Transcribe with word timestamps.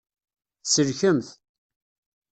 Tselkemt. 0.63 1.27